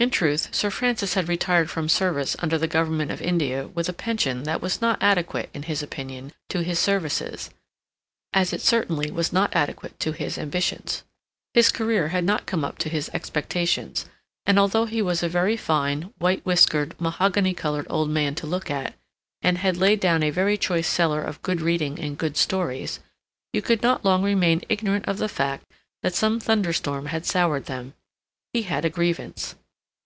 [0.00, 3.92] In truth, Sir Francis had retired from service under the Government of India with a
[3.92, 7.50] pension that was not adequate, in his opinion, to his services,
[8.32, 11.02] as it certainly was not adequate to his ambitions.
[11.52, 14.06] His career had not come up to his expectations,
[14.46, 18.70] and although he was a very fine, white whiskered, mahogany colored old man to look
[18.70, 18.94] at,
[19.42, 23.00] and had laid down a very choice cellar of good reading and good stories,
[23.52, 25.66] you could not long remain ignorant of the fact
[26.02, 27.92] that some thunder storm had soured them;
[28.54, 29.56] he had a grievance.